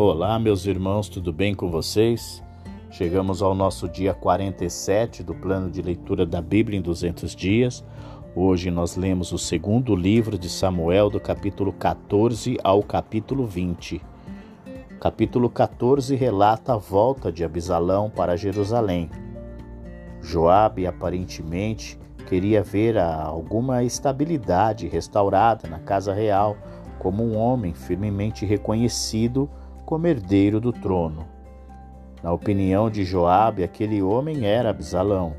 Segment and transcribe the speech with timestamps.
[0.00, 2.40] Olá, meus irmãos, tudo bem com vocês?
[2.88, 7.84] Chegamos ao nosso dia 47 do plano de leitura da Bíblia em 200 dias.
[8.32, 14.00] Hoje nós lemos o segundo livro de Samuel, do capítulo 14 ao capítulo 20.
[15.00, 19.10] Capítulo 14 relata a volta de Abisalão para Jerusalém.
[20.22, 26.56] Joabe aparentemente queria ver alguma estabilidade restaurada na casa real,
[27.00, 29.50] como um homem firmemente reconhecido
[29.88, 31.24] como herdeiro do trono.
[32.22, 35.32] Na opinião de Joabe, aquele homem era Absalão.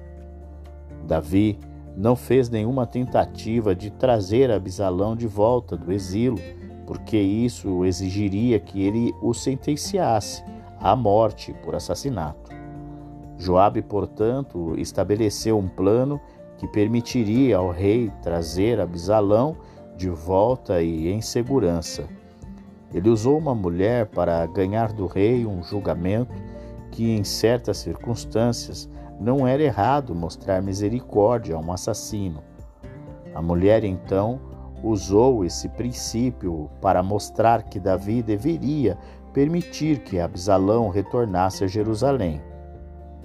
[1.05, 1.59] Davi
[1.95, 6.44] não fez nenhuma tentativa de trazer Absalão de volta do exílio,
[6.88, 10.44] porque isso exigiria que ele o sentenciasse
[10.80, 12.50] à morte por assassinato.
[13.38, 16.20] Joabe, portanto, estabeleceu um plano
[16.58, 19.58] que permitiria ao rei trazer Absalão
[19.95, 22.09] de volta e em segurança.
[22.93, 26.33] Ele usou uma mulher para ganhar do rei um julgamento
[26.91, 32.41] que, em certas circunstâncias, não era errado mostrar misericórdia a um assassino.
[33.36, 34.39] A mulher então
[34.83, 38.97] usou esse princípio para mostrar que Davi deveria
[39.33, 42.42] permitir que Absalão retornasse a Jerusalém.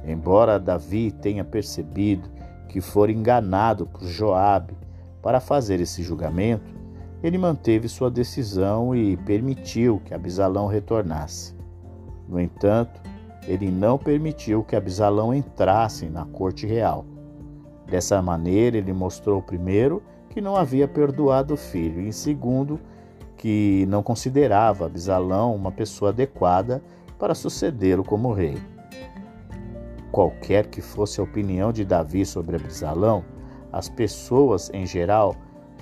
[0.05, 2.29] Embora Davi tenha percebido
[2.69, 4.77] que fora enganado por Joabe
[5.23, 6.75] para fazer esse julgamento,
[7.25, 11.55] ele manteve sua decisão e permitiu que Abisalão retornasse.
[12.29, 13.01] No entanto,
[13.49, 17.07] ele não permitiu que Abisalão entrasse na corte real.
[17.87, 22.79] Dessa maneira, ele mostrou, primeiro, que não havia perdoado o filho, e, segundo,
[23.39, 26.83] que não considerava Abisalão uma pessoa adequada
[27.19, 28.59] para sucedê-lo como rei.
[30.13, 33.25] Qualquer que fosse a opinião de Davi sobre Abisalão,
[33.73, 35.35] as pessoas, em geral,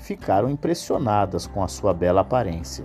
[0.03, 2.85] ficaram impressionadas com a sua bela aparência.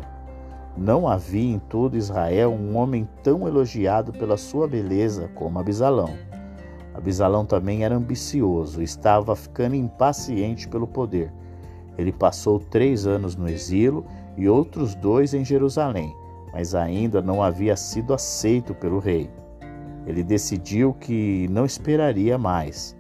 [0.77, 6.13] Não havia em todo Israel um homem tão elogiado pela sua beleza como Abisalão.
[6.93, 11.33] Abisalão também era ambicioso, estava ficando impaciente pelo poder.
[11.97, 14.05] Ele passou três anos no exílio
[14.37, 16.15] e outros dois em Jerusalém,
[16.53, 19.27] mas ainda não havia sido aceito pelo rei.
[20.05, 22.95] Ele decidiu que não esperaria mais.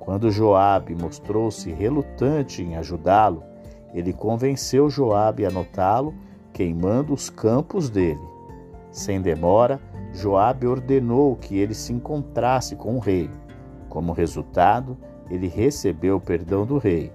[0.00, 3.49] Quando Joabe mostrou-se relutante em ajudá-lo,
[3.92, 6.14] ele convenceu Joabe a notá-lo,
[6.52, 8.20] queimando os campos dele.
[8.90, 9.80] Sem demora,
[10.12, 13.30] Joabe ordenou que ele se encontrasse com o rei.
[13.88, 14.96] Como resultado,
[15.30, 17.12] ele recebeu o perdão do rei.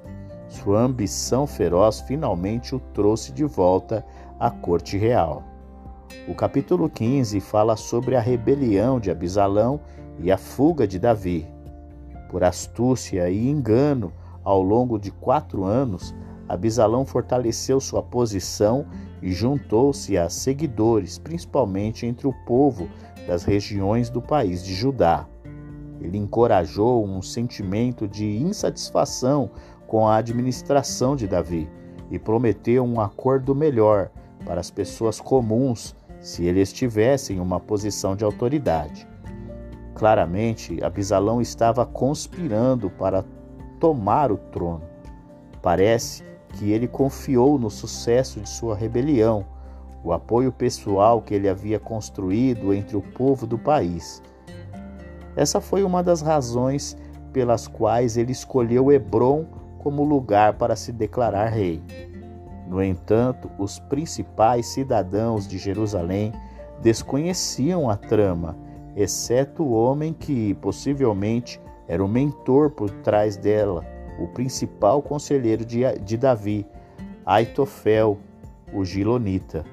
[0.47, 4.05] Sua ambição feroz finalmente o trouxe de volta
[4.39, 5.43] à corte real.
[6.27, 9.79] O capítulo 15 fala sobre a rebelião de Abisalão
[10.19, 11.45] e a fuga de Davi.
[12.29, 14.13] Por astúcia e engano,
[14.43, 16.13] ao longo de quatro anos,
[16.47, 18.85] Abisalão fortaleceu sua posição
[19.21, 22.87] e juntou-se a seguidores, principalmente entre o povo
[23.27, 25.27] das regiões do país de Judá.
[25.99, 29.49] Ele encorajou um sentimento de insatisfação
[29.87, 31.69] com a administração de Davi
[32.11, 34.11] e prometeu um acordo melhor
[34.45, 39.07] para as pessoas comuns se ele estivesse em uma posição de autoridade.
[39.95, 43.23] Claramente, Abisalão estava conspirando para
[43.79, 44.83] tomar o trono.
[45.61, 46.23] Parece
[46.55, 49.45] que ele confiou no sucesso de sua rebelião,
[50.03, 54.21] o apoio pessoal que ele havia construído entre o povo do país.
[55.35, 56.97] Essa foi uma das razões
[57.33, 59.45] pelas quais ele escolheu Hebron
[59.79, 61.81] como lugar para se declarar rei.
[62.67, 66.31] No entanto, os principais cidadãos de Jerusalém
[66.81, 68.57] desconheciam a trama,
[68.95, 76.17] exceto o homem que possivelmente era o mentor por trás dela o principal conselheiro de,
[76.17, 76.65] Davi,
[77.25, 78.17] Aitofel,
[78.73, 79.65] o Gilonita.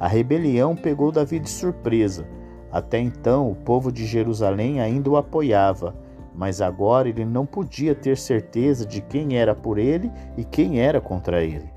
[0.00, 2.26] A rebelião pegou Davi de surpresa.
[2.70, 5.94] Até então, o povo de Jerusalém ainda o apoiava,
[6.34, 11.00] mas agora ele não podia ter certeza de quem era por ele e quem era
[11.00, 11.68] contra ele.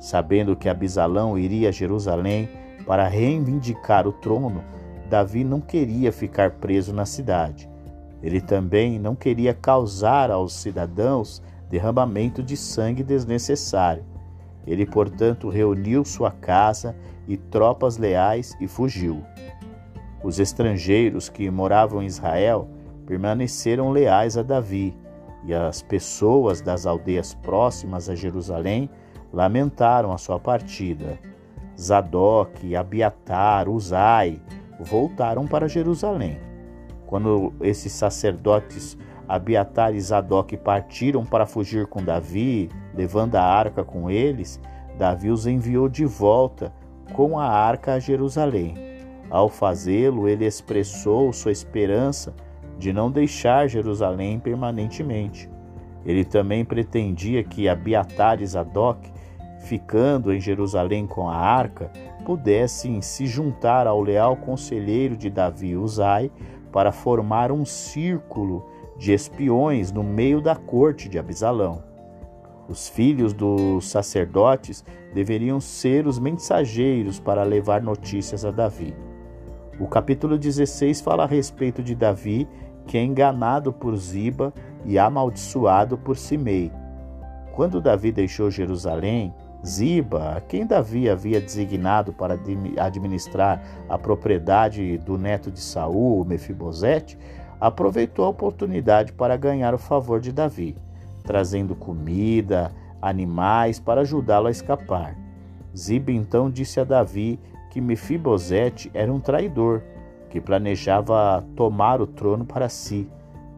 [0.00, 2.48] Sabendo que Abisalão iria a Jerusalém
[2.84, 4.64] para reivindicar o trono,
[5.08, 7.70] Davi não queria ficar preso na cidade.
[8.22, 14.04] Ele também não queria causar aos cidadãos derramamento de sangue desnecessário.
[14.66, 16.94] Ele, portanto, reuniu sua casa
[17.26, 19.22] e tropas leais e fugiu.
[20.22, 22.68] Os estrangeiros que moravam em Israel
[23.06, 24.96] permaneceram leais a Davi,
[25.44, 28.88] e as pessoas das aldeias próximas a Jerusalém
[29.32, 31.18] lamentaram a sua partida.
[31.78, 34.40] Zadok, Abiatar, Uzai
[34.78, 36.51] voltaram para Jerusalém.
[37.12, 38.96] Quando esses sacerdotes
[39.28, 44.58] Abiatar e Zadok partiram para fugir com Davi, levando a arca com eles,
[44.96, 46.72] Davi os enviou de volta
[47.12, 48.76] com a arca a Jerusalém.
[49.28, 52.32] Ao fazê-lo, ele expressou sua esperança
[52.78, 55.50] de não deixar Jerusalém permanentemente.
[56.06, 59.12] Ele também pretendia que Abiatar e Zadok,
[59.66, 61.90] ficando em Jerusalém com a arca,
[62.24, 66.30] pudessem se juntar ao leal conselheiro de Davi, Uzai,
[66.72, 68.66] para formar um círculo
[68.96, 71.82] de espiões no meio da corte de Abisalão.
[72.68, 78.96] Os filhos dos sacerdotes deveriam ser os mensageiros para levar notícias a Davi.
[79.78, 82.48] O capítulo 16 fala a respeito de Davi,
[82.86, 84.52] que é enganado por Ziba
[84.84, 86.72] e amaldiçoado por Simei.
[87.52, 92.38] Quando Davi deixou Jerusalém, Ziba, a quem Davi havia designado para
[92.78, 97.16] administrar a propriedade do neto de Saul, Mefibosete,
[97.60, 100.76] aproveitou a oportunidade para ganhar o favor de Davi,
[101.22, 105.16] trazendo comida, animais para ajudá-lo a escapar.
[105.76, 107.38] Ziba então disse a Davi
[107.70, 109.80] que Mefibosete era um traidor,
[110.28, 113.08] que planejava tomar o trono para si.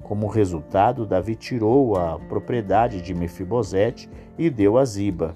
[0.02, 5.34] Como resultado, Davi tirou a propriedade de Mefibosete e deu a Ziba.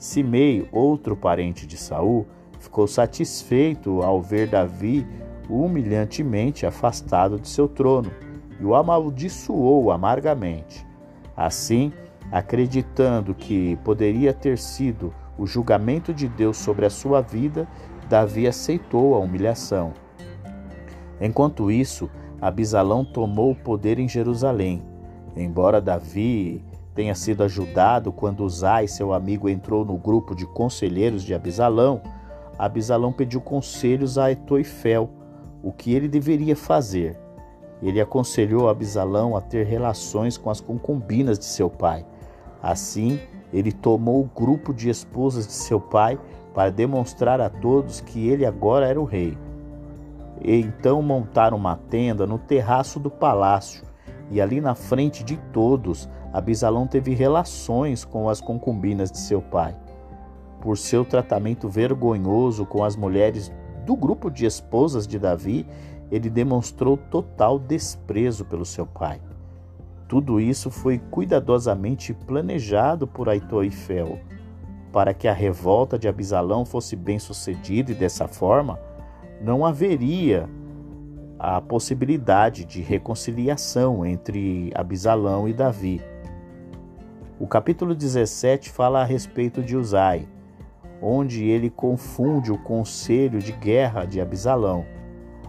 [0.00, 2.26] Simei, outro parente de Saul,
[2.58, 5.06] ficou satisfeito ao ver Davi
[5.46, 8.10] humilhantemente afastado de seu trono
[8.58, 10.86] e o amaldiçoou amargamente.
[11.36, 11.92] Assim,
[12.32, 17.68] acreditando que poderia ter sido o julgamento de Deus sobre a sua vida,
[18.08, 19.92] Davi aceitou a humilhação.
[21.20, 22.08] Enquanto isso,
[22.40, 24.82] Abisalão tomou o poder em Jerusalém.
[25.36, 26.64] Embora Davi
[26.94, 32.00] tenha sido ajudado quando Uzai, seu amigo, entrou no grupo de conselheiros de Abisalão,
[32.58, 35.08] Abisalão pediu conselhos a Etoifel,
[35.62, 37.18] o que ele deveria fazer.
[37.82, 42.04] Ele aconselhou Abisalão a ter relações com as concubinas de seu pai.
[42.62, 43.18] Assim,
[43.52, 46.18] ele tomou o grupo de esposas de seu pai
[46.52, 49.38] para demonstrar a todos que ele agora era o rei.
[50.42, 53.84] E então montaram uma tenda no terraço do palácio,
[54.30, 59.76] e ali na frente de todos Abisalão teve relações com as concubinas de seu pai.
[60.60, 63.52] Por seu tratamento vergonhoso com as mulheres
[63.84, 65.66] do grupo de esposas de Davi,
[66.10, 69.20] ele demonstrou total desprezo pelo seu pai.
[70.08, 74.18] Tudo isso foi cuidadosamente planejado por Aitoifel,
[74.92, 78.78] para que a revolta de Abisalão fosse bem sucedida e dessa forma
[79.40, 80.48] não haveria
[81.38, 86.09] a possibilidade de reconciliação entre Abisalão e Davi.
[87.40, 90.28] O capítulo 17 fala a respeito de Uzai,
[91.00, 94.84] onde ele confunde o conselho de guerra de Abisalão.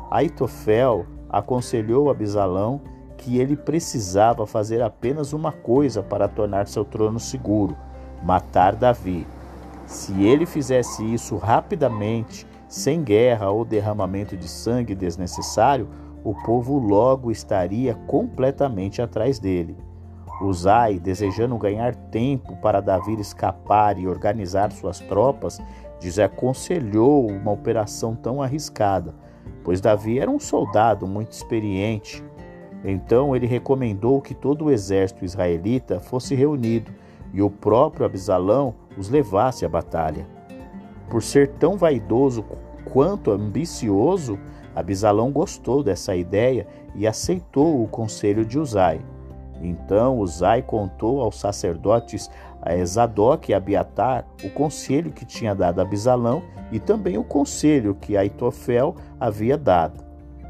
[0.10, 2.80] Aitofel aconselhou Abisalão
[3.18, 7.76] que ele precisava fazer apenas uma coisa para tornar seu trono seguro:
[8.24, 9.28] matar Davi.
[9.86, 15.90] Se ele fizesse isso rapidamente, sem guerra ou derramamento de sangue desnecessário,
[16.24, 19.91] o povo logo estaria completamente atrás dele.
[20.48, 25.62] Uzai, desejando ganhar tempo para Davi escapar e organizar suas tropas,
[26.00, 29.14] desaconselhou uma operação tão arriscada,
[29.64, 32.24] pois Davi era um soldado muito experiente.
[32.84, 36.92] Então ele recomendou que todo o exército israelita fosse reunido
[37.34, 40.26] e o próprio Abisalão os levasse à batalha.
[41.10, 42.44] Por ser tão vaidoso
[42.92, 44.40] quanto ambicioso,
[44.76, 46.66] Abisalão gostou dessa ideia
[46.96, 49.02] e aceitou o conselho de Uzai.
[49.62, 52.30] Então Uzai contou aos sacerdotes
[52.86, 58.18] Zadok e Abiatar o conselho que tinha dado a Abisalão e também o conselho que
[58.18, 60.04] Aitofel havia dado.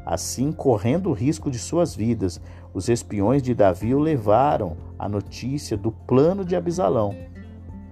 [0.04, 2.40] Assim, correndo o risco de suas vidas,
[2.74, 7.14] os espiões de Davi o levaram a notícia do plano de Abisalão.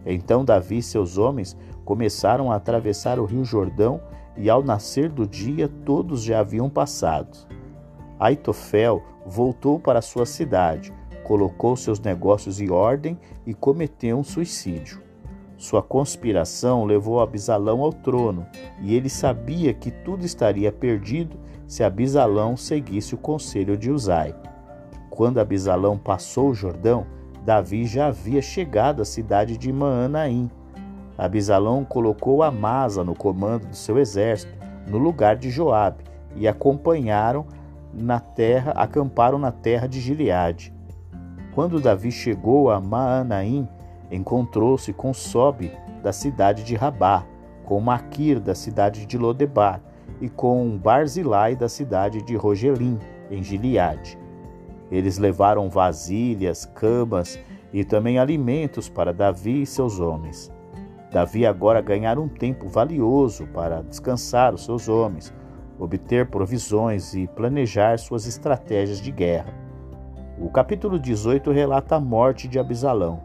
[0.05, 4.01] Então Davi e seus homens começaram a atravessar o rio Jordão
[4.37, 7.37] e ao nascer do dia todos já haviam passado.
[8.19, 10.93] Aitofel voltou para sua cidade,
[11.31, 15.01] colocou seus negócios em ordem e cometeu um suicídio.
[15.57, 18.45] Sua conspiração levou Abisalão ao trono,
[18.81, 24.35] e ele sabia que tudo estaria perdido se Abisalão seguisse o conselho de Uzai.
[25.09, 27.07] Quando Abisalão passou o Jordão,
[27.45, 30.51] Davi já havia chegado à cidade de Maanaim.
[31.17, 34.53] Abisalão colocou Amasa no comando do seu exército,
[34.85, 36.03] no lugar de Joabe,
[36.35, 37.47] e acompanharam
[37.95, 40.80] na terra, acamparam na terra de Gileade.
[41.55, 43.69] Quando Davi chegou a Maanaim,
[44.11, 47.25] encontrou-se com Sobe da cidade de Rabá,
[47.65, 49.81] com Maquir da cidade de Lodebar
[50.21, 52.99] e com Barzilai da cidade de Rogelim,
[53.31, 54.19] em Gileade.
[54.91, 57.39] Eles levaram vasilhas, camas
[57.73, 60.53] e também alimentos para Davi e seus homens.
[61.13, 65.33] Davi agora ganhara um tempo valioso para descansar os seus homens.
[65.79, 69.60] obter provisões e planejar suas estratégias de guerra.
[70.43, 73.21] O capítulo 18 relata a morte de Abisalão.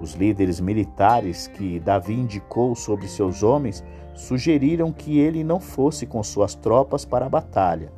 [0.00, 6.22] Os líderes militares que Davi indicou sobre seus homens sugeriram que ele não fosse com
[6.22, 7.92] suas tropas para a batalha,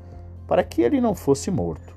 [0.48, 1.96] para que ele não fosse morto.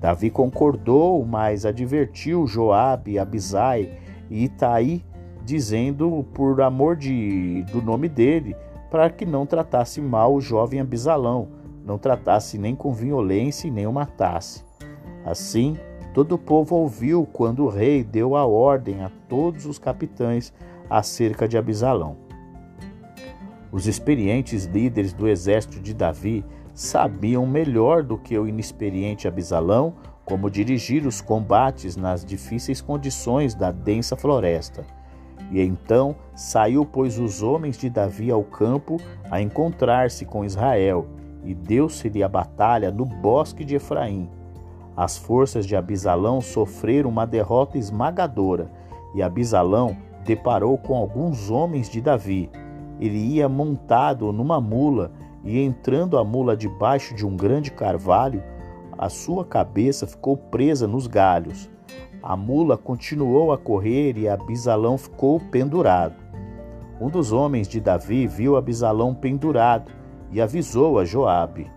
[0.00, 3.98] Davi concordou, mas advertiu Joabe, Abisai
[4.30, 5.04] e Itaí,
[5.44, 8.56] dizendo por amor de, do nome dele,
[8.90, 11.48] para que não tratasse mal o jovem Abisalão,
[11.84, 14.64] não tratasse nem com violência e nem o matasse.
[15.24, 15.76] Assim,
[16.12, 20.52] todo o povo ouviu quando o rei deu a ordem a todos os capitães
[20.88, 22.16] acerca de Abisalão.
[23.72, 30.50] Os experientes líderes do exército de Davi sabiam melhor do que o inexperiente Abisalão como
[30.50, 34.84] dirigir os combates nas difíceis condições da densa floresta.
[35.50, 38.98] E então saiu, pois, os homens de Davi ao campo
[39.30, 41.06] a encontrar-se com Israel,
[41.44, 44.28] e deu-se-lhe a batalha no bosque de Efraim.
[44.96, 48.70] As forças de Abisalão sofreram uma derrota esmagadora,
[49.14, 52.50] e Abisalão deparou com alguns homens de Davi.
[53.00, 58.42] Ele ia montado numa mula e entrando a mula debaixo de um grande carvalho,
[58.98, 61.70] a sua cabeça ficou presa nos galhos.
[62.22, 66.14] A mula continuou a correr e Abisalão ficou pendurado.
[67.00, 69.90] Um dos homens de Davi viu Abisalão pendurado
[70.30, 71.70] e avisou a Joabe.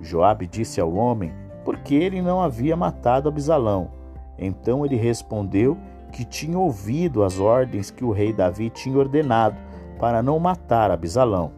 [0.00, 1.32] Joabe disse ao homem
[1.66, 3.90] por que ele não havia matado Abisalão.
[4.38, 5.76] Então ele respondeu
[6.12, 9.56] que tinha ouvido as ordens que o rei Davi tinha ordenado
[9.98, 11.50] para não matar Abisalão.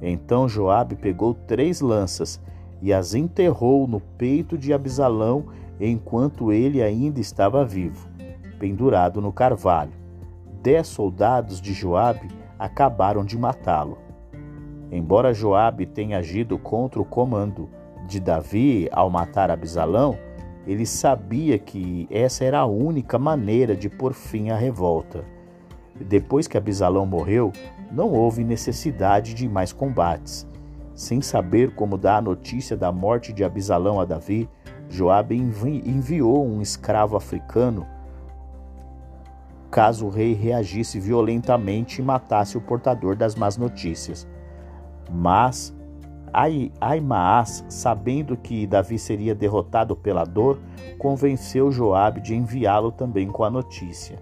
[0.00, 2.40] Então Joabe pegou três lanças
[2.80, 5.46] e as enterrou no peito de Abisalão
[5.80, 8.08] enquanto ele ainda estava vivo,
[8.60, 9.94] pendurado no carvalho.
[10.62, 13.98] Dez soldados de Joabe acabaram de matá-lo.
[14.92, 17.68] Embora Joabe tenha agido contra o comando
[18.06, 20.18] de Davi ao matar Abisalão,
[20.66, 25.24] ele sabia que essa era a única maneira de pôr fim à revolta.
[25.94, 27.52] Depois que Abisalão morreu,
[27.90, 30.46] não houve necessidade de mais combates.
[30.94, 34.48] Sem saber como dar a notícia da morte de Abisalão a Davi,
[34.88, 37.86] Joabe envi enviou um escravo africano
[39.74, 44.24] caso o rei reagisse violentamente e matasse o portador das más notícias.
[45.10, 45.73] Mas
[46.80, 50.58] Aimaas, sabendo que Davi seria derrotado pela dor,
[50.98, 54.18] convenceu Joabe de enviá-lo também com a notícia.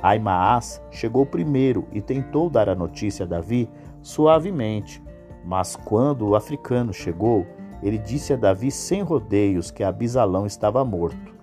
[0.00, 3.68] Aimaas chegou primeiro e tentou dar a notícia a Davi
[4.00, 5.02] suavemente,
[5.44, 7.44] mas quando o africano chegou,
[7.82, 11.34] ele disse a Davi sem rodeios que Abisalão estava morto.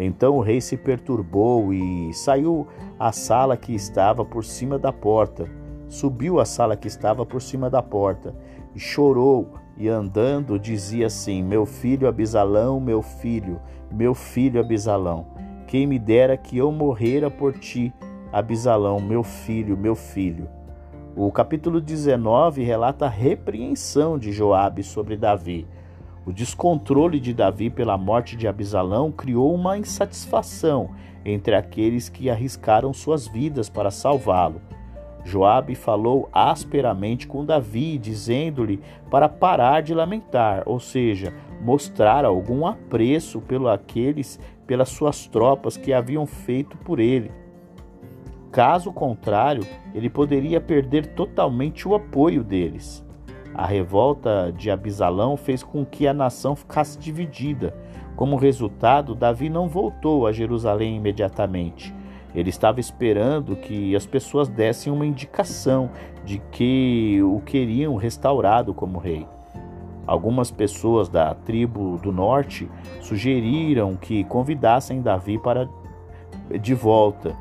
[0.00, 2.66] Então o rei se perturbou e saiu
[2.98, 5.48] à sala que estava por cima da porta.
[5.88, 8.34] Subiu à sala que estava por cima da porta
[8.74, 13.60] e chorou e andando dizia assim: Meu filho Abisalão, meu filho,
[13.90, 15.26] meu filho Abisalão.
[15.66, 17.92] Quem me dera que eu morrera por ti,
[18.32, 20.48] Abisalão, meu filho, meu filho.
[21.14, 25.66] O capítulo 19 relata a repreensão de Joabe sobre Davi.
[26.24, 30.90] O descontrole de Davi pela morte de Abisalão criou uma insatisfação
[31.24, 34.60] entre aqueles que arriscaram suas vidas para salvá-lo.
[35.24, 43.40] Joabe falou asperamente com Davi, dizendo-lhe para parar de lamentar, ou seja, mostrar algum apreço
[43.40, 47.30] pelo aqueles pelas suas tropas que haviam feito por ele.
[48.50, 49.62] Caso contrário,
[49.94, 53.04] ele poderia perder totalmente o apoio deles.
[53.54, 57.74] A revolta de Abisalão fez com que a nação ficasse dividida.
[58.14, 61.94] Como resultado, Davi não voltou a Jerusalém imediatamente.
[62.34, 65.90] Ele estava esperando que as pessoas dessem uma indicação
[66.24, 69.26] de que o queriam restaurado como rei.
[70.06, 72.68] Algumas pessoas da tribo do norte
[73.00, 75.68] sugeriram que convidassem Davi para
[76.60, 77.36] de volta,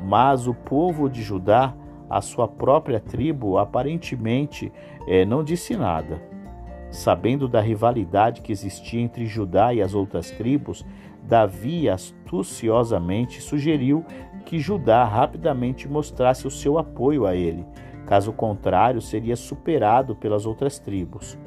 [0.00, 1.74] mas o povo de Judá,
[2.08, 4.72] a sua própria tribo, aparentemente
[5.08, 6.22] é, não disse nada.
[6.90, 10.86] Sabendo da rivalidade que existia entre Judá e as outras tribos,
[11.28, 14.02] Davi astuciosamente sugeriu
[14.46, 17.66] que Judá rapidamente mostrasse o seu apoio a ele.
[18.06, 21.38] Caso contrário, seria superado pelas outras tribos.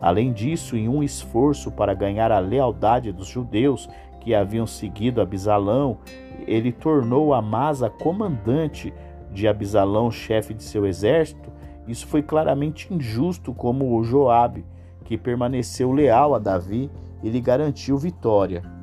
[0.00, 3.86] Além disso, em um esforço para ganhar a lealdade dos judeus
[4.20, 5.98] que haviam seguido Abisalão,
[6.46, 8.94] ele tornou Amasa comandante
[9.30, 11.52] de Abisalão, chefe de seu exército.
[11.86, 14.64] Isso foi claramente injusto, como o Joabe,
[15.04, 16.90] que permaneceu leal a Davi
[17.22, 18.75] e lhe garantiu vitória.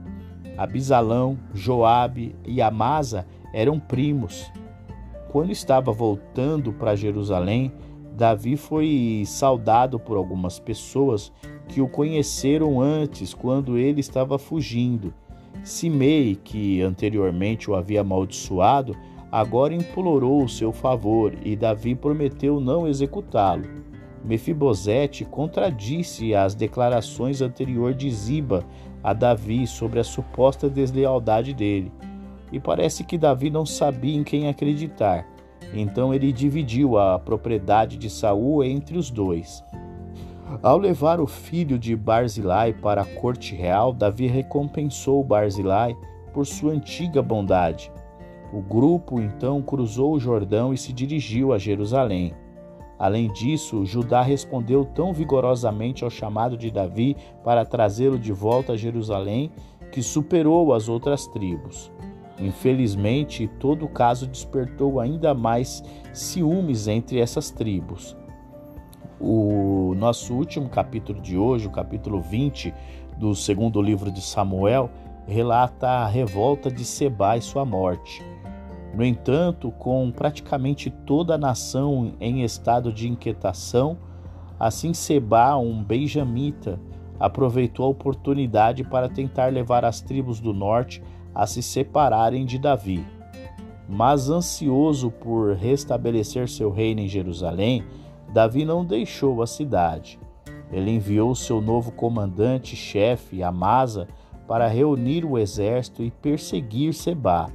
[0.57, 4.51] Abisalão, Joabe e Amasa eram primos.
[5.29, 7.71] Quando estava voltando para Jerusalém,
[8.15, 11.31] Davi foi saudado por algumas pessoas
[11.67, 15.13] que o conheceram antes, quando ele estava fugindo.
[15.63, 18.95] Simei, que anteriormente o havia amaldiçoado,
[19.31, 23.67] agora implorou o seu favor e Davi prometeu não executá-lo.
[24.23, 28.65] Mefibosete contradisse as declarações anteriores de Ziba
[29.03, 31.91] a Davi sobre a suposta deslealdade dele.
[32.51, 35.27] E parece que Davi não sabia em quem acreditar.
[35.73, 39.63] Então ele dividiu a propriedade de Saul entre os dois.
[40.61, 45.95] Ao levar o filho de Barzilai para a corte real, Davi recompensou Barzilai
[46.31, 47.91] por sua antiga bondade.
[48.53, 52.35] O grupo então cruzou o Jordão e se dirigiu a Jerusalém.
[52.97, 58.77] Além disso, Judá respondeu tão vigorosamente ao chamado de Davi para trazê-lo de volta a
[58.77, 59.51] Jerusalém
[59.91, 61.91] que superou as outras tribos.
[62.39, 68.17] Infelizmente, todo o caso despertou ainda mais ciúmes entre essas tribos.
[69.19, 72.73] O nosso último capítulo de hoje, o capítulo 20
[73.17, 74.89] do segundo livro de Samuel,
[75.27, 78.32] relata a revolta de Seba e sua morte.
[78.93, 83.97] No entanto, com praticamente toda a nação em estado de inquietação,
[84.59, 86.79] assim Seba, um benjamita,
[87.19, 91.01] aproveitou a oportunidade para tentar levar as tribos do norte
[91.33, 93.03] a se separarem de Davi.
[93.89, 97.83] Mas ansioso por restabelecer seu reino em Jerusalém,
[98.31, 100.19] Davi não deixou a cidade.
[100.71, 104.07] Ele enviou seu novo comandante-chefe, Amasa,
[104.47, 107.51] para reunir o exército e perseguir Seba.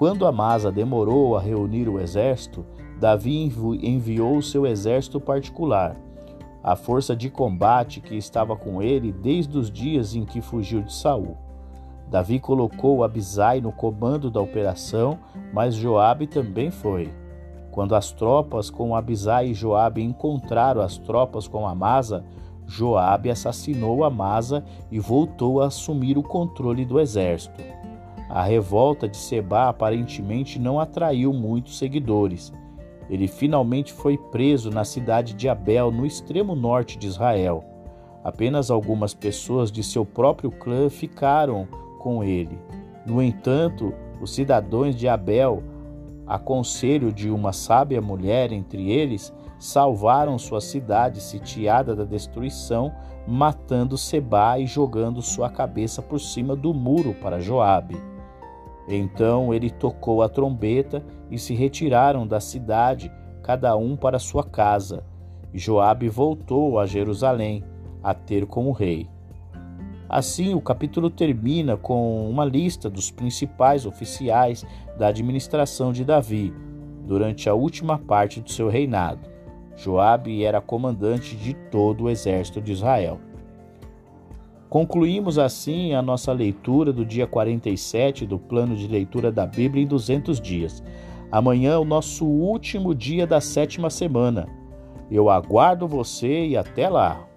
[0.00, 2.64] Quando Amasa demorou a reunir o exército,
[2.98, 3.52] Davi
[3.82, 5.94] enviou seu exército particular,
[6.64, 10.94] a força de combate que estava com ele desde os dias em que fugiu de
[10.94, 11.36] Saul.
[12.08, 15.18] Davi colocou Abisai no comando da operação,
[15.52, 17.12] mas Joabe também foi.
[17.70, 22.24] Quando as tropas com Abisai e Joabe encontraram as tropas com Amasa,
[22.66, 27.62] Joabe assassinou Amasa e voltou a assumir o controle do exército.
[28.32, 32.52] A revolta de Seba aparentemente não atraiu muitos seguidores.
[33.08, 37.64] Ele finalmente foi preso na cidade de Abel, no extremo norte de Israel.
[38.22, 41.66] Apenas algumas pessoas de seu próprio clã ficaram
[41.98, 42.56] com ele.
[43.04, 45.64] No entanto, os cidadãos de Abel,
[46.24, 52.92] a conselho de uma sábia mulher entre eles, salvaram sua cidade sitiada da destruição,
[53.26, 58.09] matando Seba e jogando sua cabeça por cima do muro para Joabe.
[58.90, 63.10] Então ele tocou a trombeta e se retiraram da cidade,
[63.42, 65.04] cada um para sua casa.
[65.54, 67.64] Joabe voltou a Jerusalém
[68.02, 69.08] a ter como rei.
[70.08, 74.66] Assim, o capítulo termina com uma lista dos principais oficiais
[74.98, 76.52] da administração de Davi
[77.06, 79.30] durante a última parte do seu reinado.
[79.76, 83.20] Joabe era comandante de todo o exército de Israel.
[84.70, 89.86] Concluímos assim a nossa leitura do dia 47 do plano de leitura da Bíblia em
[89.86, 90.80] 200 dias.
[91.28, 94.48] Amanhã é o nosso último dia da sétima semana.
[95.10, 97.29] Eu aguardo você e até lá!